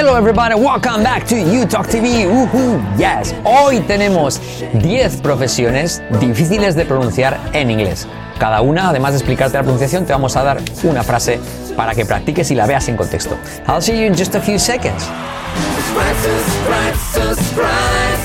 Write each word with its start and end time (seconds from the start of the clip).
Hello 0.00 0.16
everybody, 0.16 0.54
welcome 0.54 1.02
back 1.02 1.26
to 1.26 1.36
You 1.36 1.66
Talk 1.66 1.86
TV. 1.86 2.24
Woohoo, 2.24 2.80
yes. 2.96 3.34
Hoy 3.44 3.80
tenemos 3.80 4.40
10 4.72 5.20
profesiones 5.20 6.02
difíciles 6.18 6.74
de 6.74 6.86
pronunciar 6.86 7.38
en 7.52 7.70
inglés. 7.70 8.08
Cada 8.38 8.62
una, 8.62 8.88
además 8.88 9.12
de 9.12 9.18
explicarte 9.18 9.58
la 9.58 9.62
pronunciación, 9.62 10.06
te 10.06 10.14
vamos 10.14 10.34
a 10.36 10.42
dar 10.42 10.62
una 10.84 11.02
frase 11.02 11.38
para 11.76 11.94
que 11.94 12.06
practiques 12.06 12.50
y 12.50 12.54
la 12.54 12.64
veas 12.64 12.88
en 12.88 12.96
contexto. 12.96 13.36
I'll 13.68 13.82
see 13.82 13.92
you 13.92 14.06
in 14.06 14.14
just 14.14 14.34
a 14.34 14.40
few 14.40 14.58
seconds. 14.58 15.04
Subscribe, 15.84 16.96
subscribe, 16.96 16.96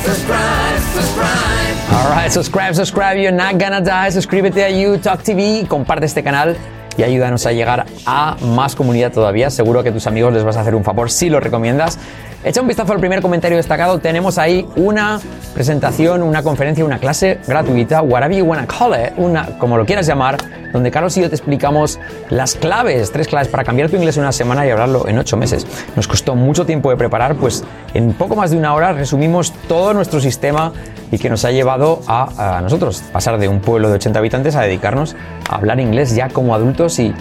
subscribe, 0.05 0.79
subscribe. 0.93 1.75
Alright, 1.91 2.31
subscribe, 2.31 2.73
subscribe, 2.73 3.17
you're 3.17 3.35
not 3.35 3.59
gonna 3.59 3.81
die. 3.81 4.13
Suscríbete 4.13 4.63
a 4.63 4.69
You 4.69 4.97
Talk 4.97 5.23
TV, 5.23 5.67
comparte 5.67 6.05
este 6.05 6.23
canal 6.23 6.55
y 6.97 7.03
ayúdanos 7.03 7.45
a 7.45 7.51
llegar 7.51 7.85
a 8.05 8.37
más 8.41 8.75
comunidad 8.75 9.11
todavía. 9.11 9.49
Seguro 9.49 9.83
que 9.83 9.89
a 9.89 9.93
tus 9.93 10.07
amigos 10.07 10.33
les 10.33 10.43
vas 10.43 10.57
a 10.57 10.61
hacer 10.61 10.75
un 10.75 10.83
favor 10.83 11.11
si 11.11 11.29
lo 11.29 11.39
recomiendas. 11.39 11.99
Echa 12.45 12.61
un 12.61 12.67
vistazo 12.67 12.93
al 12.93 12.99
primer 12.99 13.23
comentario 13.23 13.57
destacado. 13.57 13.97
Tenemos 13.97 14.37
ahí 14.37 14.67
una 14.75 15.19
presentación, 15.55 16.21
una 16.21 16.43
conferencia, 16.43 16.85
una 16.85 16.99
clase 16.99 17.39
gratuita, 17.47 18.03
whatever 18.03 18.37
you 18.37 18.45
wanna 18.45 18.67
call 18.67 18.93
it, 18.93 19.13
una, 19.17 19.57
como 19.57 19.77
lo 19.77 19.85
quieras 19.87 20.05
llamar, 20.05 20.37
donde 20.71 20.91
Carlos 20.91 21.17
y 21.17 21.21
yo 21.21 21.29
te 21.29 21.35
explicamos 21.35 21.99
las 22.29 22.53
claves, 22.53 23.11
tres 23.11 23.27
claves 23.29 23.47
para 23.47 23.63
cambiar 23.63 23.89
tu 23.89 23.95
inglés 23.95 24.17
en 24.17 24.23
una 24.23 24.31
semana 24.31 24.67
y 24.67 24.69
hablarlo 24.69 25.07
en 25.07 25.17
ocho 25.17 25.37
meses. 25.37 25.65
Nos 25.95 26.07
costó 26.07 26.35
mucho 26.35 26.67
tiempo 26.67 26.91
de 26.91 26.97
preparar, 26.97 27.33
pues 27.33 27.63
en 27.95 28.13
poco 28.13 28.35
más 28.35 28.51
de 28.51 28.57
una 28.57 28.75
hora 28.75 28.93
resumimos 28.93 29.51
todo 29.67 29.95
nuestro 29.95 30.21
sistema 30.21 30.71
y 31.11 31.17
que 31.17 31.31
nos 31.31 31.45
ha 31.45 31.51
llevado 31.51 32.03
a, 32.05 32.57
a 32.57 32.61
nosotros 32.61 33.01
pasar 33.11 33.39
de 33.39 33.47
un 33.47 33.59
pueblo 33.59 33.89
de 33.89 33.95
80 33.95 34.19
habitantes 34.19 34.55
a 34.55 34.61
dedicarnos 34.61 35.15
a 35.49 35.55
hablar 35.55 35.79
inglés 35.79 36.13
ya 36.13 36.29
como 36.29 36.53
adultos 36.53 36.99
y 36.99 37.11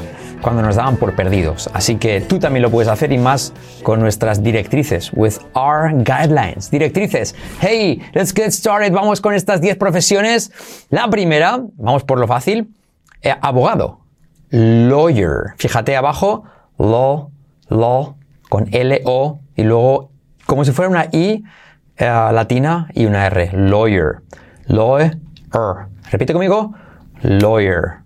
cuando 0.44 0.60
nos 0.60 0.76
daban 0.76 0.98
por 0.98 1.16
perdidos. 1.16 1.70
Así 1.72 1.96
que 1.96 2.20
tú 2.20 2.38
también 2.38 2.60
lo 2.60 2.70
puedes 2.70 2.90
hacer 2.90 3.10
y 3.12 3.16
más 3.16 3.54
con 3.82 3.98
nuestras 3.98 4.42
directrices, 4.42 5.10
with 5.14 5.36
our 5.54 5.90
guidelines. 6.04 6.70
Directrices. 6.70 7.34
Hey, 7.62 8.02
let's 8.12 8.34
get 8.34 8.51
started. 8.51 8.92
Vamos 8.92 9.23
con 9.23 9.32
estas 9.32 9.62
10 9.62 9.78
profesiones. 9.78 10.52
La 10.90 11.09
primera, 11.09 11.62
vamos 11.76 12.04
por 12.04 12.20
lo 12.20 12.26
fácil, 12.26 12.74
eh, 13.23 13.34
abogado, 13.40 14.01
lawyer. 14.51 15.54
Fíjate 15.56 15.96
abajo, 15.96 16.45
law, 16.76 17.30
law, 17.70 18.16
con 18.51 18.68
L-O 18.70 19.40
y 19.56 19.62
luego 19.62 20.10
como 20.45 20.66
si 20.66 20.73
fuera 20.73 20.90
una 20.90 21.06
I 21.10 21.42
eh, 21.96 22.04
latina 22.04 22.90
y 22.92 23.06
una 23.06 23.26
R. 23.29 23.51
Lawyer. 23.54 24.20
Lawyer. 24.66 25.16
Repite 26.10 26.34
conmigo. 26.34 26.74
Lawyer. 27.23 28.04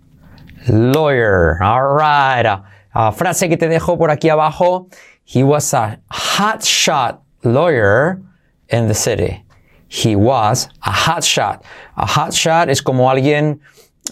Lawyer. 0.67 1.57
All 1.61 1.95
right. 1.95 2.63
Frase 3.13 3.49
que 3.49 3.57
te 3.57 3.67
dejo 3.67 3.97
por 3.97 4.09
aquí 4.09 4.29
abajo. 4.29 4.89
He 5.23 5.43
was 5.43 5.73
a 5.73 5.99
hotshot 6.11 7.19
lawyer 7.43 8.21
in 8.69 8.87
the 8.87 8.93
city. 8.93 9.43
He 9.87 10.15
was 10.15 10.69
a 10.83 10.91
hotshot. 10.91 11.63
A 11.95 12.05
hotshot 12.05 12.69
es 12.69 12.81
como 12.81 13.09
alguien 13.09 13.59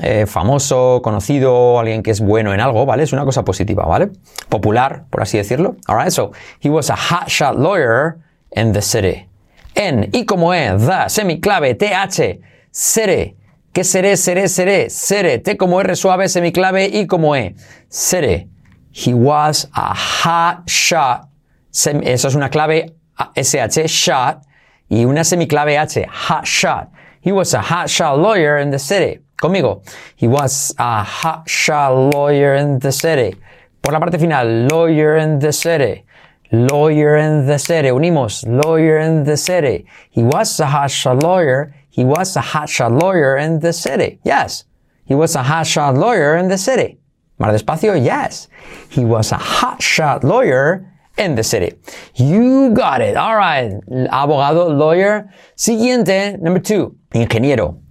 eh, 0.01 0.25
famoso, 0.27 1.01
conocido, 1.03 1.79
alguien 1.79 2.03
que 2.03 2.11
es 2.11 2.21
bueno 2.21 2.53
en 2.53 2.59
algo, 2.59 2.85
¿vale? 2.85 3.03
Es 3.03 3.13
una 3.13 3.25
cosa 3.25 3.43
positiva, 3.43 3.85
¿vale? 3.85 4.11
Popular, 4.49 5.05
por 5.09 5.21
así 5.21 5.37
decirlo. 5.37 5.75
Alright, 5.87 6.11
so 6.11 6.31
he 6.59 6.69
was 6.69 6.89
a 6.89 6.95
hotshot 6.95 7.57
lawyer 7.57 8.19
in 8.55 8.73
the 8.73 8.81
city. 8.81 9.27
En 9.75 10.09
y 10.13 10.25
como 10.25 10.53
e, 10.53 10.77
the, 10.77 11.09
semiclave, 11.09 11.75
th, 11.75 12.41
city. 12.71 13.35
¿Qué 13.77 13.83
seré, 13.83 14.17
seré, 14.17 14.49
seré? 14.49 14.89
Seré. 14.89 15.37
T 15.37 15.55
como 15.55 15.79
R 15.79 15.95
suave, 15.95 16.27
semiclave, 16.29 16.87
y 16.87 17.05
como 17.05 17.35
E. 17.35 17.53
Seré. 17.87 18.47
He 18.91 19.13
was 19.13 19.69
a 19.71 19.93
hot 19.93 20.67
shot. 20.67 21.27
Sem- 21.71 22.01
eso 22.03 22.27
es 22.27 22.33
una 22.33 22.49
clave 22.49 22.95
SH, 23.35 23.85
shot, 23.85 24.41
y 24.89 25.05
una 25.05 25.23
semiclave 25.23 25.77
H, 25.77 26.07
hot 26.09 26.45
shot. 26.45 26.89
He 27.21 27.31
was 27.31 27.53
a 27.53 27.61
hot 27.61 27.87
shot 27.87 28.17
lawyer 28.17 28.57
in 28.57 28.71
the 28.71 28.79
city. 28.79 29.19
Conmigo. 29.39 29.83
He 30.15 30.27
was 30.27 30.73
a 30.79 31.03
hot 31.03 31.47
shot 31.47 32.15
lawyer 32.15 32.55
in 32.55 32.79
the 32.79 32.91
city. 32.91 33.37
Por 33.83 33.93
la 33.93 33.99
parte 33.99 34.17
final, 34.17 34.65
lawyer 34.71 35.17
in 35.17 35.37
the 35.37 35.53
city. 35.53 36.03
Lawyer 36.51 37.17
in 37.17 37.45
the 37.45 37.59
city. 37.59 37.89
Unimos. 37.89 38.43
Lawyer 38.47 38.97
in 38.97 39.23
the 39.23 39.37
city. 39.37 39.85
He 40.09 40.23
was 40.23 40.59
a 40.59 40.65
hot 40.65 40.89
shot 40.89 41.21
lawyer. 41.21 41.75
He 41.97 42.05
was 42.05 42.35
a 42.35 42.41
hot 42.41 42.69
shot 42.69 42.91
lawyer 42.91 43.37
in 43.37 43.59
the 43.59 43.73
city. 43.73 44.19
Yes. 44.23 44.65
He 45.05 45.15
was 45.15 45.35
a 45.35 45.41
hot 45.41 45.65
shot 45.65 45.95
lawyer 45.95 46.37
in 46.37 46.47
the 46.47 46.57
city. 46.57 46.99
Más 47.39 47.51
despacio. 47.51 47.97
Yes. 47.97 48.49
He 48.87 49.03
was 49.03 49.31
a 49.31 49.37
hot 49.37 49.81
shot 49.81 50.23
lawyer 50.23 50.85
in 51.17 51.33
the 51.33 51.43
city. 51.43 51.75
You 52.13 52.69
got 52.69 53.01
it. 53.01 53.17
All 53.17 53.35
right. 53.35 53.71
Abogado, 54.11 54.77
lawyer. 54.77 55.33
Siguiente, 55.55 56.37
number 56.39 56.59
two. 56.59 56.95
Ingeniero. 57.15 57.81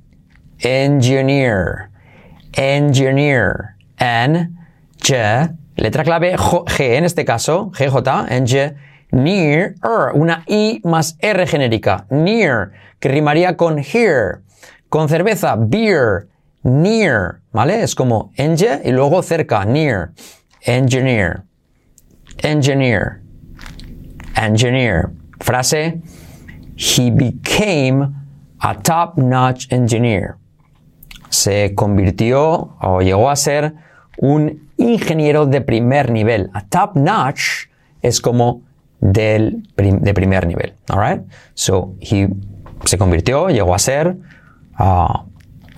Engineer. 0.63 1.91
Engineer. 2.55 3.77
N, 3.99 4.57
G, 5.03 5.15
letra 5.77 6.05
clave 6.05 6.37
G 6.37 6.97
en 6.97 7.05
este 7.05 7.25
caso, 7.25 7.73
GJ, 7.73 8.77
engineer, 9.13 9.75
er, 9.83 10.13
una 10.15 10.45
I 10.47 10.81
más 10.85 11.17
R 11.21 11.47
genérica, 11.47 12.07
near, 12.11 12.73
que 13.01 13.09
rimaría 13.09 13.57
con 13.57 13.79
here, 13.79 14.43
con 14.89 15.09
cerveza, 15.09 15.57
beer, 15.57 16.29
near, 16.63 17.41
¿vale? 17.53 17.83
Es 17.83 17.95
como 17.95 18.33
enge 18.37 18.81
y 18.85 18.93
luego 18.93 19.23
cerca, 19.23 19.65
near, 19.65 20.13
engineer, 20.63 21.43
engineer, 22.43 23.21
engineer. 24.37 25.11
Frase, 25.41 26.03
he 26.77 27.11
became 27.11 28.15
a 28.61 28.75
top-notch 28.75 29.71
engineer 29.71 30.37
se 31.37 31.75
convirtió 31.75 32.77
o 32.81 33.01
llegó 33.01 33.31
a 33.31 33.37
ser 33.37 33.75
un 34.19 34.71
ingeniero 34.77 35.47
de 35.47 35.61
primer 35.61 36.11
nivel. 36.11 36.51
A 36.55 36.65
top 36.65 36.97
notch 36.97 37.69
es 38.03 38.21
como 38.21 38.63
del 39.01 39.63
prim- 39.77 40.01
de 40.01 40.15
primer 40.15 40.47
nivel. 40.47 40.73
Alright? 40.91 41.23
So, 41.55 41.97
he 42.01 42.29
se 42.85 42.99
convirtió, 42.99 43.51
llegó 43.51 43.75
a 43.75 43.79
ser 43.79 44.17
ah, 44.79 45.25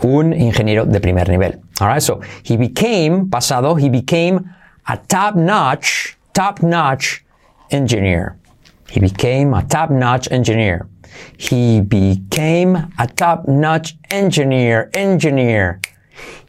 un 0.03 0.33
ingeniero 0.33 0.85
de 0.85 1.01
primer 1.01 1.29
nivel. 1.29 1.61
Alright? 1.81 2.03
So, 2.03 2.21
he 2.43 2.57
became, 2.57 3.29
pasado, 3.31 3.75
he 3.75 3.89
became 3.89 4.51
a 4.87 4.97
top 4.97 5.37
notch, 5.37 6.17
top 6.33 6.63
notch 6.63 7.25
engineer. 7.71 8.39
He 8.91 9.01
became 9.01 9.53
a 9.53 9.63
top 9.63 9.91
notch 9.91 10.29
engineer. 10.31 10.89
He 11.37 11.81
became 11.81 12.77
a 12.99 13.07
top 13.07 13.47
notch 13.47 13.97
engineer. 14.11 14.91
Engineer. 14.95 15.81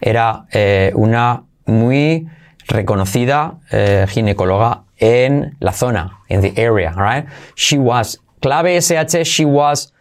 Era 0.03 0.47
eh, 0.53 0.93
una 0.95 1.45
muy 1.67 2.29
reconocida 2.69 3.61
eh, 3.71 4.07
ginecóloga 4.09 4.85
en 4.99 5.57
la 5.61 5.73
zona, 5.73 6.19
in 6.29 6.41
the 6.41 6.53
area, 6.57 6.93
alright? 6.97 7.27
She 7.55 7.79
was, 7.79 8.19
clave 8.43 8.81
SH, 8.81 9.25
she 9.27 9.45
was, 9.45 9.93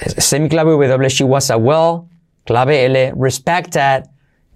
semiclave 0.00 0.88
W, 0.88 1.08
she 1.08 1.24
was 1.24 1.50
a 1.50 1.58
well, 1.58 2.08
clave 2.46 2.70
L, 2.70 3.12
respected 3.16 4.08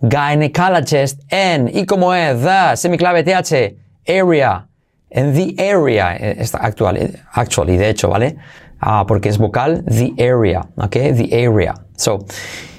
gynecologist 0.02 1.20
en, 1.30 1.68
y 1.68 1.84
como 1.86 2.12
es, 2.12 2.40
the, 2.42 2.76
semiclave 2.76 3.24
TH, 3.24 3.76
area, 4.06 4.66
in 5.14 5.32
the 5.32 5.58
area, 5.58 6.16
eh, 6.18 6.34
está 6.38 6.58
actual, 6.60 6.98
actually, 7.34 7.76
de 7.76 7.90
hecho, 7.90 8.10
¿vale? 8.10 8.36
Ah, 8.80 9.04
porque 9.06 9.28
es 9.28 9.38
vocal, 9.38 9.82
the 9.86 10.12
area, 10.18 10.66
okay? 10.76 11.12
The 11.12 11.32
area. 11.32 11.74
So, 11.96 12.26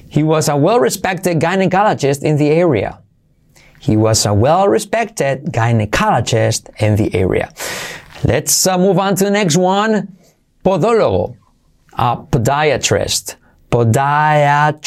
he 0.10 0.22
was 0.24 0.50
a 0.50 0.56
well-respected 0.56 1.40
gynecologist 1.40 2.24
in 2.24 2.38
the 2.38 2.52
area. 2.52 3.00
He 3.80 3.96
was 3.98 4.26
a 4.26 4.34
well-respected 4.34 5.46
gynecologist 5.52 6.70
in 6.80 6.96
the 6.98 7.14
area. 7.16 7.50
Let's 8.24 8.68
uh, 8.68 8.78
move 8.78 9.00
on 9.00 9.16
to 9.16 9.24
the 9.26 9.32
next 9.32 9.58
one. 9.58 10.08
Podólogo. 10.64 11.36
A 11.98 12.18
podiatrist. 12.18 13.36
Podiatrist. 13.70 14.86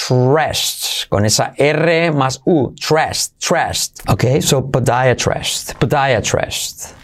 Con 1.08 1.24
esa 1.24 1.54
R 1.56 2.10
más 2.12 2.40
U. 2.46 2.74
Trust. 2.78 3.40
Trust. 3.40 4.02
Okay, 4.08 4.40
so 4.40 4.62
podiatrist. 4.62 5.74
Podiatrist. 5.78 6.94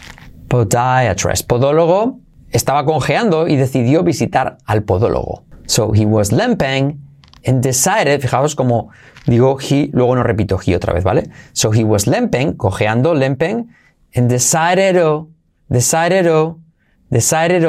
Podiatrist. 0.55 1.45
Podólogo 1.47 2.21
estaba 2.49 2.85
congeando 2.85 3.49
y 3.49 3.57
decidió 3.57 4.03
visitar 4.03 4.57
al 4.65 4.83
podólogo. 4.83 5.43
So 5.65 5.91
he 5.93 6.05
was 6.05 6.31
limping 6.31 7.01
and 7.45 7.61
decided, 7.61 8.21
fijaos 8.21 8.55
como 8.55 8.89
digo 9.25 9.57
he, 9.59 9.89
luego 9.91 10.15
no 10.15 10.23
repito 10.23 10.57
he 10.65 10.73
otra 10.73 10.93
vez, 10.93 11.03
¿vale? 11.03 11.29
So 11.51 11.73
he 11.73 11.83
was 11.83 12.07
limping, 12.07 12.53
cojeando, 12.53 13.13
limping, 13.13 13.67
and 14.15 14.29
decided 14.29 14.95
to, 14.95 15.27
decided 15.69 16.23
to, 16.23 16.61
decided 17.09 17.61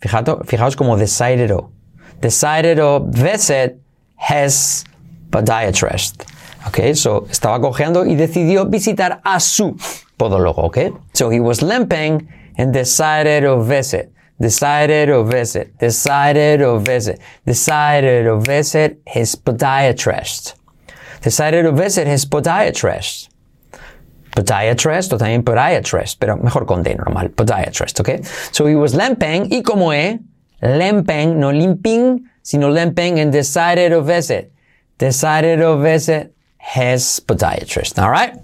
fijaos, 0.00 0.76
como 0.76 0.96
decided 0.96 1.48
to, 1.48 1.72
decided 2.20 2.76
to 2.76 3.00
visit 3.08 3.80
his 4.16 4.84
podiatrist. 5.30 6.22
Okay, 6.68 6.94
so 6.94 7.26
estaba 7.28 7.60
cojeando 7.60 8.06
y 8.06 8.14
decidió 8.14 8.66
visitar 8.66 9.20
a 9.24 9.40
su 9.40 9.76
okay? 10.20 10.92
So 11.14 11.30
he 11.30 11.40
was 11.40 11.62
limping 11.62 12.28
and 12.56 12.72
decided 12.72 13.42
to 13.42 13.62
visit 13.62 14.12
decided 14.40 15.08
to 15.08 15.24
visit, 15.24 15.76
decided 15.78 16.60
to 16.60 16.78
visit, 16.78 17.20
decided 17.44 18.24
to 18.24 18.38
visit 18.38 19.00
his 19.06 19.34
podiatrist. 19.34 20.54
Decided 21.22 21.64
to 21.64 21.72
visit 21.72 22.06
his 22.06 22.24
podiatrist. 22.24 23.28
Podiatrist 24.36 25.12
o 25.12 25.18
también 25.18 25.42
podiatrist, 25.42 26.18
pero 26.20 26.36
mejor 26.36 26.66
con 26.66 26.82
D 26.82 26.94
normal, 26.94 27.30
podiatrist, 27.30 27.98
¿ok? 28.00 28.24
So 28.52 28.66
he 28.66 28.76
was 28.76 28.94
limping, 28.94 29.50
y 29.50 29.62
como 29.62 29.92
E, 29.92 30.20
limping, 30.62 31.40
no 31.40 31.50
limping, 31.50 32.28
sino 32.42 32.70
limping 32.70 33.18
and 33.18 33.32
decided 33.32 33.90
to 33.90 34.02
visit. 34.02 34.52
Decided 34.98 35.58
to 35.60 35.76
visit 35.76 36.34
his 36.60 37.20
podiatrist, 37.20 37.98
alright? 37.98 38.34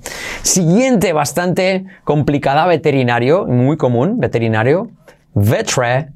Siguiente, 0.42 1.12
bastante 1.12 1.84
complicada, 2.04 2.66
veterinario, 2.66 3.46
muy 3.46 3.76
común, 3.76 4.18
veterinario. 4.18 4.90
Vetre, 5.34 6.08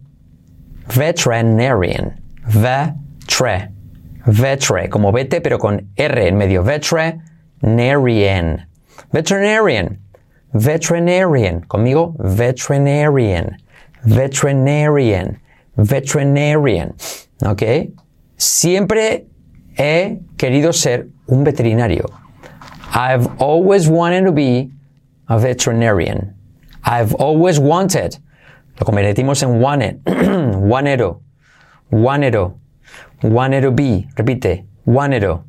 veterinarian. 0.96 2.20
Vetre, 2.46 3.70
vetre, 4.26 4.88
como 4.88 5.12
vete, 5.12 5.40
pero 5.40 5.58
con 5.58 5.90
R 5.96 6.28
en 6.28 6.36
medio. 6.36 6.62
Veterinarian. 6.62 8.68
Veterinarian. 9.12 9.98
Veterinarian. 10.52 11.60
Conmigo, 11.62 12.14
veterinarian. 12.18 13.58
Veterinarian. 14.04 15.40
Veterinarian. 15.76 16.94
¿Ok? 17.44 17.62
Siempre 18.36 19.26
he 19.78 20.18
querido 20.36 20.72
ser 20.72 21.08
un 21.28 21.44
veterinario. 21.44 22.04
I've 22.92 23.40
always 23.40 23.88
wanted 23.88 24.24
to 24.24 24.32
be 24.32 24.70
a 25.28 25.38
veterinarian. 25.38 26.34
I've 26.84 27.14
always 27.14 27.60
wanted. 27.60 28.18
Lo 28.80 28.86
convertimos 28.86 29.42
en 29.42 29.60
wanted. 29.60 30.02
wanero. 30.04 31.20
Wanero. 31.92 32.58
Wanero 33.22 33.74
be. 33.74 34.08
Repite. 34.16 34.66
Wanero. 34.86 35.44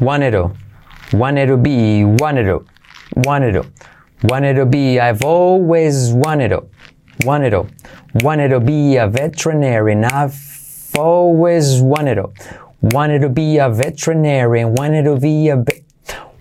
Wanero. 0.00 0.56
Wanero 1.10 1.62
be. 1.62 2.04
Wanero. 2.04 2.64
Wanero. 3.16 3.66
Wanero 4.22 4.70
be. 4.70 5.00
I've 5.00 5.22
always 5.24 6.12
to. 7.50 7.66
Wanted 8.22 8.48
to 8.48 8.60
be 8.60 8.96
a 8.96 9.08
veterinarian. 9.08 10.04
I've 10.04 10.90
always 10.96 11.80
wanted 11.80 12.16
to. 12.16 12.30
Wanted 12.92 13.22
to 13.22 13.28
be 13.28 13.58
a 13.58 13.68
veterinarian. 13.68 14.74
Wanted 14.74 15.06
to 15.06 15.16
be 15.16 15.48
a 15.48 15.64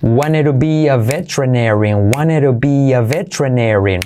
wanted 0.02 0.44
to 0.44 0.54
be 0.54 0.88
a 0.88 0.98
veterinarian. 0.98 2.12
Wanted 2.12 2.42
to 2.42 2.54
be 2.54 2.94
a 2.94 3.02
veterinarian. 3.02 4.02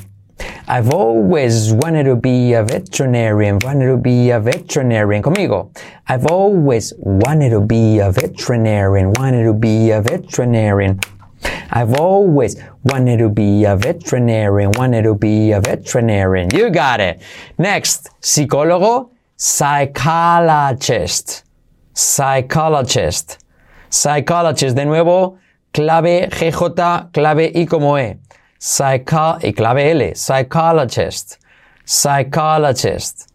I've 0.65 0.93
always 0.93 1.73
wanted 1.73 2.05
to 2.05 2.15
be 2.15 2.53
a 2.53 2.63
veterinarian. 2.63 3.59
Wanted 3.61 3.87
to 3.87 3.97
be 3.97 4.29
a 4.29 4.39
veterinarian. 4.39 5.21
Conmigo. 5.21 5.77
I've 6.07 6.27
always 6.27 6.93
wanted 6.99 7.49
to 7.49 7.59
be 7.59 7.99
a 7.99 8.09
veterinarian. 8.09 9.11
Wanted 9.17 9.43
to 9.43 9.53
be 9.53 9.91
a 9.91 10.01
veterinarian. 10.01 11.01
I've 11.71 11.95
always 11.95 12.55
wanted 12.83 13.17
to 13.17 13.27
be 13.27 13.65
a 13.65 13.75
veterinarian. 13.75 14.71
Wanted 14.77 15.03
to 15.03 15.15
be 15.15 15.51
a 15.51 15.59
veterinarian. 15.59 16.55
You 16.55 16.69
got 16.69 17.01
it. 17.01 17.21
Next, 17.57 18.09
psicólogo, 18.21 19.09
psychologist. 19.35 21.43
Psychologist. 21.99 23.39
Psychologist. 23.89 24.73
De 24.73 24.85
nuevo, 24.85 25.37
clave 25.73 26.29
GJ, 26.29 27.11
clave 27.11 27.51
I 27.53 27.65
como 27.65 27.97
E. 27.97 28.17
Psycho 28.57 29.37
y 29.41 29.51
clave 29.51 29.91
L. 29.91 30.15
Psychologist. 30.15 31.41
Psychologist. 31.83 33.29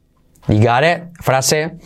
You 0.48 0.62
got 0.62 0.82
it? 0.82 1.12
Frase. 1.20 1.78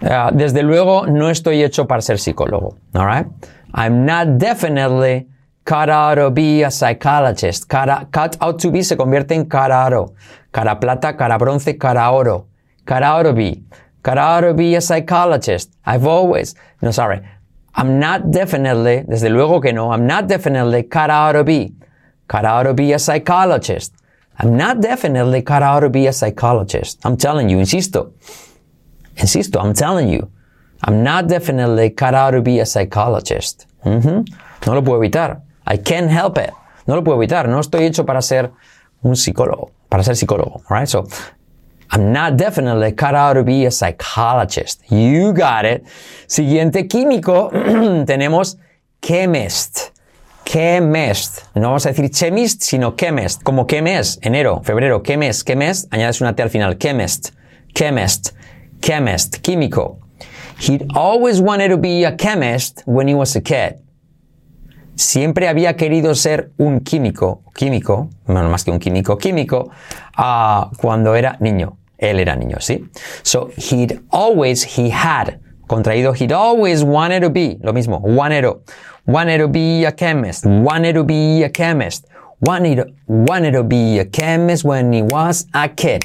Uh, 0.00 0.30
desde 0.32 0.62
luego, 0.62 1.06
no 1.06 1.28
estoy 1.28 1.62
hecho 1.62 1.86
para 1.86 2.00
ser 2.00 2.18
psicólogo. 2.18 2.78
Alright? 2.94 3.26
I'm 3.74 4.06
not 4.06 4.38
definitely 4.38 5.28
cut 5.66 5.90
out 5.90 6.16
to 6.16 6.30
be 6.30 6.62
a 6.62 6.70
psychologist. 6.70 7.68
Cara, 7.68 8.08
cut 8.10 8.38
out 8.40 8.58
to 8.60 8.70
be 8.70 8.82
se 8.82 8.96
convierte 8.96 9.34
en 9.34 9.44
cara 9.44 9.84
oro. 9.84 10.14
Cara 10.50 10.80
plata, 10.80 11.14
cara 11.14 11.36
bronce, 11.36 11.76
cara 11.76 12.10
oro. 12.10 12.46
Out 12.88 13.24
to 13.24 13.32
be. 13.34 13.62
Cut 14.02 14.18
out 14.18 14.40
to 14.40 14.54
be 14.54 14.74
a 14.74 14.80
psychologist. 14.80 15.72
I've 15.84 16.06
always. 16.06 16.54
No, 16.80 16.90
sorry. 16.90 17.20
I'm 17.74 17.98
not 17.98 18.30
definitely, 18.30 19.04
desde 19.08 19.30
luego 19.30 19.60
que 19.60 19.72
no, 19.72 19.92
I'm 19.92 20.06
not 20.06 20.26
definitely 20.28 20.82
cut 20.82 21.08
out 21.10 21.32
to 21.32 21.44
be. 21.44 21.74
Cut 22.28 22.44
out 22.44 22.64
to 22.64 22.74
be 22.74 22.92
a 22.92 22.98
psychologist. 22.98 23.94
I'm 24.38 24.56
not 24.56 24.80
definitely 24.80 25.42
cut 25.42 25.62
out 25.62 25.80
to 25.80 25.88
be 25.88 26.06
a 26.06 26.12
psychologist. 26.12 26.98
I'm 27.04 27.16
telling 27.16 27.48
you, 27.48 27.58
insisto. 27.58 28.12
Insisto, 29.16 29.60
I'm 29.60 29.72
telling 29.74 30.08
you. 30.08 30.30
I'm 30.84 31.02
not 31.02 31.28
definitely 31.28 31.90
cut 31.90 32.14
out 32.14 32.32
to 32.32 32.42
be 32.42 32.58
a 32.58 32.66
psychologist. 32.66 33.66
Ujú. 33.84 34.26
No 34.66 34.74
lo 34.74 34.82
puedo 34.82 34.98
evitar. 34.98 35.42
I 35.66 35.76
can't 35.76 36.10
help 36.10 36.38
it. 36.38 36.52
No 36.86 36.96
lo 36.96 37.02
puedo 37.02 37.16
evitar. 37.22 37.48
No 37.48 37.60
estoy 37.60 37.84
hecho 37.84 38.04
para 38.04 38.20
ser 38.20 38.50
un 39.02 39.14
psicólogo, 39.16 39.70
para 39.88 40.02
ser 40.02 40.16
psicólogo. 40.16 40.62
Alright? 40.68 40.88
So, 40.88 41.06
I'm 41.94 42.10
not 42.10 42.38
definitely 42.38 42.92
cut 42.92 43.14
out 43.14 43.34
to 43.34 43.44
be 43.44 43.66
a 43.66 43.70
psychologist. 43.70 44.80
You 44.90 45.34
got 45.34 45.66
it. 45.66 45.84
Siguiente 46.26 46.88
químico, 46.88 47.50
tenemos 48.06 48.56
chemist. 49.02 49.90
Chemist. 50.46 51.54
No 51.54 51.68
vamos 51.68 51.84
a 51.84 51.90
decir 51.90 52.08
chemist, 52.10 52.62
sino 52.62 52.92
chemist. 52.96 53.42
Como 53.42 53.66
qué 53.66 53.82
mes, 53.82 54.18
enero, 54.22 54.62
febrero, 54.64 55.02
qué 55.02 55.18
mes, 55.18 55.44
qué 55.44 55.54
mes, 55.54 55.86
añades 55.90 56.22
una 56.22 56.34
T 56.34 56.42
al 56.42 56.48
final. 56.48 56.78
Chemist. 56.78 57.34
Chemist. 57.74 58.32
Chemist. 58.80 59.42
Químico. 59.42 59.98
He'd 60.60 60.86
always 60.94 61.42
wanted 61.42 61.68
to 61.68 61.76
be 61.76 62.04
a 62.04 62.16
chemist 62.16 62.82
when 62.86 63.06
he 63.06 63.14
was 63.14 63.36
a 63.36 63.42
kid. 63.42 63.76
Siempre 64.94 65.48
había 65.48 65.76
querido 65.76 66.14
ser 66.14 66.52
un 66.58 66.80
químico, 66.80 67.42
químico, 67.54 68.08
bueno, 68.26 68.48
más 68.48 68.62
que 68.64 68.70
un 68.70 68.78
químico, 68.78 69.18
químico, 69.18 69.70
ah, 70.16 70.70
cuando 70.76 71.14
era 71.14 71.36
niño. 71.40 71.78
Él 72.02 72.18
era 72.18 72.34
niño, 72.34 72.58
¿sí? 72.60 72.88
So, 73.22 73.50
he'd 73.56 74.00
always, 74.10 74.64
he 74.64 74.90
had, 74.90 75.38
contraído, 75.68 76.14
he'd 76.16 76.32
always 76.32 76.82
wanted 76.82 77.20
to 77.20 77.30
be, 77.30 77.58
lo 77.62 77.72
mismo, 77.72 78.00
wanted 78.00 78.42
to, 78.42 78.60
wanted 79.06 79.38
to 79.38 79.46
be 79.46 79.84
a 79.84 79.92
chemist, 79.92 80.44
wanted 80.44 80.94
to 80.94 81.04
be 81.04 81.44
a 81.44 81.48
chemist, 81.48 82.06
wanted, 82.40 82.92
wanted 83.06 83.52
to 83.52 83.62
be 83.62 84.00
a 84.00 84.04
chemist 84.04 84.64
when 84.64 84.92
he 84.92 85.02
was 85.02 85.46
a 85.54 85.68
kid. 85.68 86.04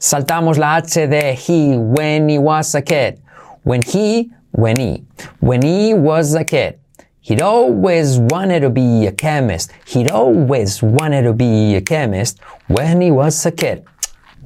Saltamos 0.00 0.58
la 0.58 0.78
H 0.78 1.08
de 1.08 1.32
he, 1.34 1.76
when 1.76 2.28
he 2.28 2.38
was 2.38 2.74
a 2.74 2.82
kid. 2.82 3.22
When 3.62 3.82
he, 3.82 4.32
when 4.50 4.76
he, 4.76 5.04
when 5.38 5.62
he 5.62 5.94
was 5.94 6.34
a 6.34 6.44
kid. 6.44 6.80
He'd 7.20 7.40
always 7.40 8.18
wanted 8.18 8.60
to 8.60 8.70
be 8.70 9.06
a 9.06 9.12
chemist. 9.12 9.72
He'd 9.84 10.10
always 10.10 10.80
wanted 10.82 11.22
to 11.22 11.32
be 11.32 11.74
a 11.74 11.80
chemist 11.80 12.38
when 12.68 13.00
he 13.00 13.10
was 13.10 13.44
a 13.46 13.50
kid. 13.50 13.84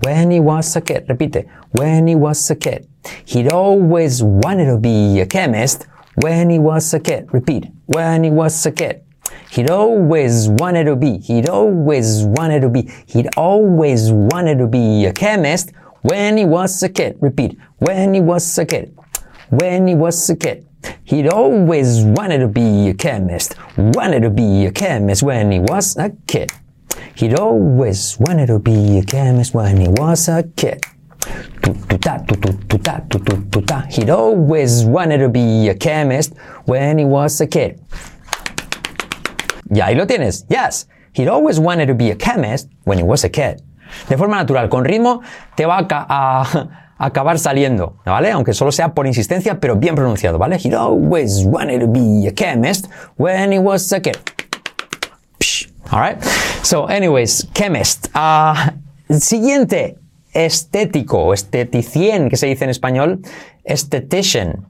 When 0.02 0.30
he 0.30 0.40
was 0.40 0.74
a 0.76 0.80
kid. 0.80 1.06
Repite. 1.08 1.46
When 1.72 2.06
he 2.06 2.14
was 2.14 2.50
a 2.50 2.56
kid. 2.56 2.88
He'd 3.24 3.52
always 3.52 4.22
wanted 4.22 4.66
to 4.66 4.78
be 4.78 5.20
a 5.20 5.26
chemist 5.26 5.86
when 6.14 6.50
he 6.50 6.58
was 6.58 6.92
a 6.94 7.00
kid. 7.00 7.28
Repeat. 7.32 7.66
When 7.86 8.24
he 8.24 8.30
was 8.30 8.64
a 8.66 8.72
kid. 8.72 9.02
He'd 9.50 9.70
always 9.70 10.48
wanted 10.48 10.84
to 10.84 10.96
be. 10.96 11.18
He'd 11.18 11.48
always 11.48 12.24
wanted 12.24 12.60
to 12.60 12.68
be. 12.68 12.90
He'd 13.06 13.28
always 13.36 14.10
wanted 14.10 14.58
to 14.58 14.66
be 14.66 15.06
a 15.06 15.12
chemist 15.12 15.72
when 16.02 16.36
he 16.36 16.44
was 16.44 16.82
a 16.82 16.88
kid. 16.88 17.16
Repeat. 17.20 17.58
When 17.78 18.14
he 18.14 18.20
was 18.20 18.58
a 18.58 18.64
kid. 18.64 18.96
When 19.50 19.86
he 19.88 19.94
was 19.94 20.30
a 20.30 20.36
kid. 20.36 20.66
He'd 21.04 21.28
always 21.28 22.04
wanted 22.04 22.38
to 22.38 22.48
be 22.48 22.88
a 22.88 22.94
chemist. 22.94 23.56
Wanted 23.76 24.22
to 24.22 24.30
be 24.30 24.66
a 24.66 24.72
chemist 24.72 25.22
when 25.22 25.50
he 25.50 25.60
was 25.60 25.96
a 25.96 26.10
kid. 26.26 26.52
He'd 27.16 27.38
always 27.38 28.16
wanted 28.18 28.46
to 28.48 28.58
be 28.58 28.98
a 28.98 29.02
chemist 29.02 29.54
when 29.54 29.76
he 29.80 29.88
was 29.88 30.28
a 30.28 30.42
kid. 30.56 30.80
He'd 33.90 34.10
always 34.10 34.84
wanted 34.84 35.18
to 35.18 35.28
be 35.28 35.68
a 35.68 35.74
chemist 35.74 36.34
when 36.64 36.98
he 36.98 37.04
was 37.04 37.40
a 37.40 37.46
kid. 37.46 37.80
Y 39.68 39.80
ahí 39.80 39.94
lo 39.94 40.06
tienes. 40.06 40.46
Yes. 40.48 40.86
He'd 41.12 41.28
always 41.28 41.58
wanted 41.60 41.86
to 41.86 41.94
be 41.94 42.10
a 42.10 42.16
chemist 42.16 42.68
when 42.84 42.98
he 42.98 43.04
was 43.04 43.24
a 43.24 43.28
kid. 43.28 43.62
De 44.08 44.16
forma 44.16 44.36
natural, 44.36 44.68
con 44.68 44.84
ritmo, 44.84 45.20
te 45.56 45.66
va 45.66 45.78
a, 45.78 45.86
a- 46.08 46.42
a 46.98 47.06
acabar 47.06 47.38
saliendo, 47.38 47.96
¿vale? 48.04 48.30
Aunque 48.30 48.52
solo 48.54 48.70
sea 48.72 48.94
por 48.94 49.06
insistencia, 49.06 49.58
pero 49.58 49.74
bien 49.76 49.94
pronunciado, 49.94 50.38
¿vale? 50.38 50.56
He'd 50.58 50.74
always 50.74 51.44
wanted 51.44 51.80
to 51.80 51.86
be 51.88 52.26
a 52.28 52.32
chemist 52.32 52.86
when 53.16 53.52
he 53.52 53.58
was 53.58 53.92
a 53.92 54.00
kid. 54.00 54.16
Psh. 55.40 55.70
So, 56.62 56.86
anyways, 56.86 57.48
chemist. 57.54 58.08
Ah, 58.14 58.74
siguiente, 59.08 59.96
estético 60.32 61.32
esteticien, 61.34 62.28
que 62.28 62.36
se 62.36 62.46
dice 62.46 62.64
en 62.64 62.70
español, 62.70 63.20
estetician. 63.64 64.66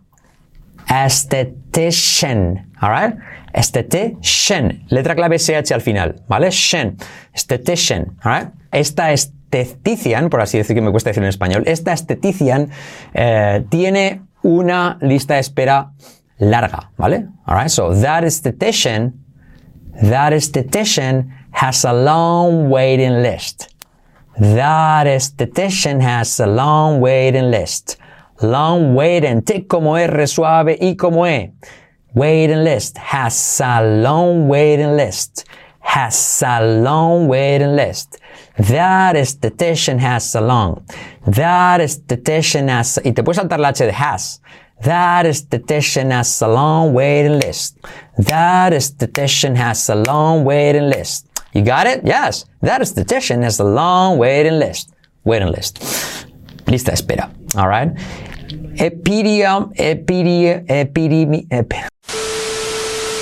Esthetician, 0.89 2.73
alright? 2.81 3.17
Esthetician, 3.53 4.85
letra 4.89 5.15
clave 5.15 5.39
SH 5.39 5.75
al 5.75 5.81
final, 5.81 6.23
¿vale? 6.29 6.51
Shen, 6.51 6.97
esthetician, 7.33 8.17
alright? 8.25 8.51
Esta 8.73 9.13
estetician, 9.13 10.31
por 10.31 10.41
así 10.41 10.59
decir 10.59 10.75
que 10.75 10.83
me 10.83 10.91
cuesta 10.91 11.11
decir 11.11 11.23
en 11.23 11.29
español, 11.29 11.65
esta 11.67 11.93
estetician 11.93 12.71
eh, 13.15 13.65
tiene 13.69 14.23
una 14.43 14.99
lista 15.01 15.35
de 15.35 15.41
espera 15.41 15.93
larga, 16.39 16.91
¿vale? 16.97 17.27
Alright, 17.47 17.69
so 17.69 17.95
that 18.01 18.25
esthetician, 18.25 19.15
that 20.09 20.33
esthetician 20.33 21.40
has 21.53 21.85
a 21.85 21.93
long 21.93 22.71
waiting 22.71 23.23
list. 23.23 23.69
That 24.39 25.07
esthetician 25.07 26.01
has 26.01 26.41
a 26.41 26.47
long 26.47 27.01
waiting 27.01 27.51
list. 27.51 27.99
Long 28.43 28.95
waiting, 28.95 29.43
T 29.43 29.63
como 29.65 29.97
R 29.97 30.27
suave 30.27 30.79
y 30.81 30.95
como 30.95 31.27
E. 31.27 31.53
Waiting 32.15 32.65
list 32.65 32.97
has 32.97 33.61
a 33.63 33.83
long 33.83 34.49
waiting 34.49 34.97
list. 34.97 35.45
Has 35.81 36.43
a 36.47 36.65
long 36.65 37.29
waiting 37.29 37.77
list. 37.77 38.19
That 38.59 39.17
esthetician 39.17 39.99
has 39.99 40.35
a 40.35 40.41
long. 40.41 40.87
That 41.27 41.81
esthetician 41.81 42.69
has, 42.69 43.01
y 43.05 43.13
te 43.13 43.23
puedes 43.23 43.39
saltar 43.39 43.59
la 43.59 43.71
H 43.71 43.85
de 43.85 43.93
has. 43.93 44.41
That 44.83 45.27
esthetician 45.27 46.11
has 46.11 46.41
a 46.43 46.49
long 46.49 46.93
waiting 46.95 47.39
list. 47.41 47.79
That 48.19 48.73
esthetician 48.73 49.57
has 49.57 49.89
a 49.91 49.95
long 49.95 50.45
waiting 50.45 50.89
list. 50.89 51.30
You 51.53 51.63
got 51.63 51.87
it? 51.87 52.03
Yes. 52.05 52.45
That 52.63 52.81
esthetician 52.81 53.43
has 53.43 53.59
a 53.61 53.65
long 53.65 54.19
waiting 54.19 54.59
list. 54.59 54.93
Waiting 55.25 55.51
list. 55.51 55.79
Lista 56.67 56.93
espera. 56.93 57.31
All 57.57 57.69
right. 57.69 57.91
Epidemium, 58.79 59.73
epidi, 59.75 60.47
epidemi, 60.69 61.47
ep- 61.51 61.89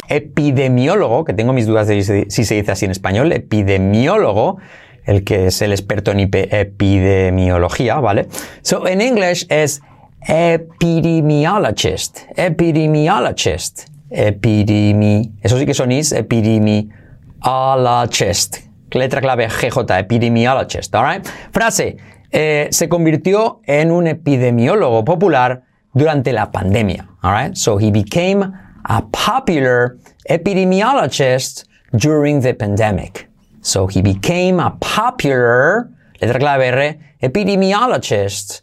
epidemiólogo, 0.09 1.25
que 1.25 1.33
tengo 1.33 1.53
mis 1.53 1.67
dudas 1.67 1.87
de 1.89 2.03
si 2.29 2.45
se 2.45 2.55
dice 2.55 2.73
así 2.73 2.85
en 2.85 2.91
español, 2.93 3.33
epidemiólogo, 3.33 4.59
el 5.05 5.25
que 5.25 5.47
es 5.47 5.61
el 5.63 5.73
experto 5.73 6.13
en 6.13 6.21
epidemiología, 6.21 7.97
¿vale? 7.97 8.29
So, 8.63 8.87
in 8.89 9.01
English 9.01 9.47
es 9.49 9.81
epidemiologist, 10.27 12.21
epidemiologist, 12.37 13.89
epidemi, 14.11 15.33
eso 15.43 15.59
sí 15.59 15.67
que 15.67 15.75
son 15.75 15.93
is, 15.93 16.13
epidemiologist, 17.43 18.69
letra 18.91 19.21
clave 19.21 19.49
GJ, 19.49 19.99
epidemiologist, 19.99 20.95
alright? 20.95 21.27
Frase, 21.53 21.97
eh, 22.31 22.69
se 22.71 22.89
convirtió 22.89 23.61
en 23.67 23.91
un 23.91 24.07
epidemiólogo 24.07 25.05
popular 25.05 25.63
durante 25.93 26.33
la 26.33 26.51
pandemia, 26.51 27.09
alright? 27.23 27.57
So 27.57 27.79
he 27.79 27.91
became 27.91 28.53
a 28.85 29.03
popular 29.11 29.99
epidemiologist 30.29 31.65
during 31.93 32.41
the 32.41 32.55
pandemic. 32.55 33.29
So 33.61 33.87
he 33.87 34.03
became 34.03 34.61
a 34.61 34.77
popular, 34.81 35.91
letra 36.21 36.39
clave 36.39 36.73
R, 36.73 36.97
epidemiologist 37.23 38.63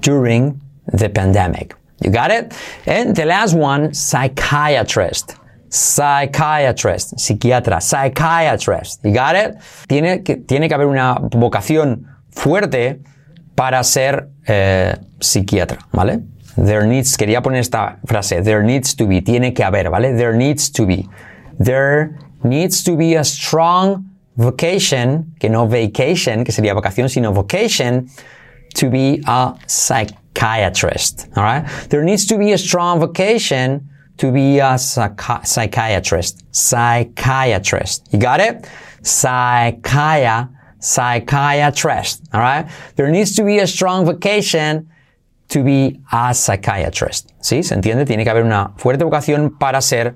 during 0.00 0.60
the 0.92 1.08
pandemic. 1.08 1.74
You 2.00 2.10
got 2.10 2.30
it? 2.30 2.52
And 2.86 3.14
the 3.14 3.24
last 3.24 3.54
one, 3.54 3.94
psychiatrist. 3.94 5.36
Psychiatrist, 5.74 7.18
psiquiatra, 7.18 7.80
psychiatrist. 7.80 9.02
You 9.02 9.12
got 9.12 9.34
it? 9.34 9.56
Tiene 9.88 10.22
que, 10.22 10.36
tiene 10.36 10.68
que 10.68 10.74
haber 10.74 10.86
una 10.86 11.18
vocación 11.32 12.06
fuerte 12.30 13.00
para 13.56 13.82
ser 13.82 14.28
eh, 14.46 14.94
psiquiatra, 15.18 15.78
¿vale? 15.92 16.20
There 16.54 16.86
needs, 16.86 17.16
quería 17.16 17.42
poner 17.42 17.60
esta 17.60 17.98
frase, 18.06 18.40
there 18.40 18.62
needs 18.62 18.94
to 18.94 19.06
be, 19.06 19.20
tiene 19.20 19.52
que 19.52 19.64
haber, 19.64 19.90
¿vale? 19.90 20.16
There 20.16 20.36
needs 20.36 20.70
to 20.70 20.86
be. 20.86 21.08
There 21.58 22.18
needs 22.44 22.84
to 22.84 22.96
be 22.96 23.16
a 23.16 23.24
strong 23.24 24.04
vocation, 24.36 25.34
que 25.40 25.48
no 25.48 25.66
vacation, 25.66 26.44
que 26.44 26.52
sería 26.52 26.72
vacación, 26.74 27.08
sino 27.08 27.32
vocation, 27.32 28.08
to 28.74 28.90
be 28.90 29.20
a 29.26 29.54
psychiatrist. 29.66 31.26
All 31.36 31.42
right? 31.42 31.66
There 31.88 32.04
needs 32.04 32.26
to 32.26 32.38
be 32.38 32.52
a 32.52 32.58
strong 32.58 33.00
vocation 33.00 33.88
to 34.18 34.30
be 34.30 34.58
a 34.60 34.74
psychi- 34.74 35.46
psychiatrist. 35.46 36.44
Psychiatrist. 36.52 38.08
You 38.12 38.18
got 38.18 38.40
it? 38.40 38.66
Psychia, 39.02 40.48
psychiatrist. 40.78 42.22
All 42.32 42.40
right? 42.40 42.66
There 42.96 43.10
needs 43.10 43.34
to 43.36 43.44
be 43.44 43.58
a 43.58 43.66
strong 43.66 44.04
vocation 44.04 44.88
to 45.48 45.62
be 45.62 46.00
a 46.12 46.32
psychiatrist. 46.34 47.32
¿Sí? 47.40 47.62
¿Se 47.62 47.74
entiende? 47.74 48.06
Tiene 48.06 48.24
que 48.24 48.30
haber 48.30 48.44
una 48.44 48.72
fuerte 48.76 49.04
vocación 49.04 49.58
para 49.58 49.80
ser 49.80 50.14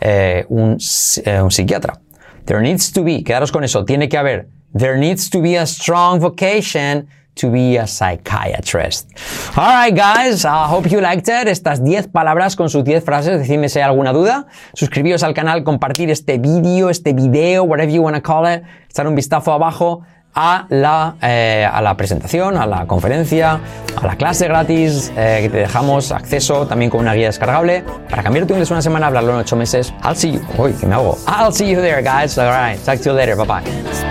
eh, 0.00 0.44
un, 0.48 0.78
eh, 1.24 1.42
un 1.42 1.50
psiquiatra. 1.50 2.00
There 2.46 2.62
needs 2.62 2.90
to 2.92 3.04
be, 3.04 3.22
quedaros 3.22 3.52
con 3.52 3.64
eso, 3.64 3.84
tiene 3.84 4.08
que 4.08 4.18
haber. 4.18 4.48
There 4.72 4.96
needs 4.96 5.28
to 5.30 5.40
be 5.40 5.56
a 5.56 5.66
strong 5.66 6.20
vocation 6.20 7.08
to 7.40 7.50
be 7.50 7.76
a 7.76 7.86
psychiatrist. 7.86 9.08
Alright, 9.56 9.94
guys, 9.94 10.44
I 10.44 10.66
hope 10.66 10.90
you 10.90 11.00
liked 11.00 11.28
it. 11.28 11.48
Estas 11.48 11.82
10 11.82 12.08
palabras 12.08 12.56
con 12.56 12.68
sus 12.68 12.84
10 12.84 13.04
frases, 13.04 13.38
decidme 13.38 13.68
si 13.68 13.78
hay 13.78 13.84
alguna 13.84 14.12
duda. 14.12 14.46
Suscribíos 14.74 15.22
al 15.22 15.34
canal, 15.34 15.64
compartir 15.64 16.10
este 16.10 16.38
vídeo, 16.38 16.90
este 16.90 17.12
video, 17.12 17.64
whatever 17.64 17.92
you 17.92 18.02
want 18.02 18.16
to 18.16 18.22
call 18.22 18.46
it. 18.46 18.62
Echar 18.88 19.06
un 19.06 19.14
vistazo 19.14 19.52
abajo 19.52 20.02
a 20.34 20.66
la, 20.68 21.16
eh, 21.22 21.68
a 21.70 21.80
la 21.82 21.96
presentación, 21.96 22.56
a 22.56 22.66
la 22.66 22.86
conferencia, 22.86 23.60
a 23.96 24.06
la 24.06 24.16
clase 24.16 24.46
gratis 24.46 25.12
eh, 25.16 25.40
que 25.42 25.50
te 25.50 25.56
dejamos 25.58 26.12
acceso 26.12 26.66
también 26.66 26.90
con 26.90 27.00
una 27.00 27.14
guía 27.14 27.26
descargable 27.26 27.84
para 28.08 28.22
cambiar 28.22 28.46
tu 28.46 28.52
inglés 28.52 28.70
una 28.70 28.82
semana, 28.82 29.08
hablarlo 29.08 29.32
en 29.32 29.38
8 29.38 29.56
meses. 29.56 29.92
I'll 30.04 30.14
see 30.14 30.32
you. 30.32 30.40
Uy, 30.56 30.72
que 30.72 30.86
me 30.86 30.94
hago. 30.94 31.18
I'll 31.26 31.52
see 31.52 31.68
you 31.68 31.80
there, 31.80 32.02
guys. 32.02 32.38
Alright, 32.38 32.84
talk 32.84 32.98
to 32.98 33.10
you 33.10 33.12
later. 33.12 33.36
Bye 33.36 33.46
bye. 33.46 34.09